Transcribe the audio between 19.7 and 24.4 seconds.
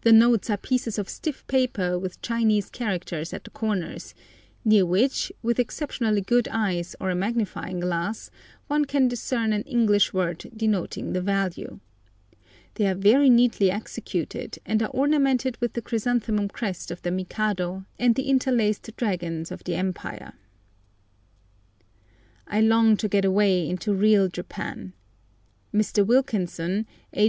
Empire. I long to get away into real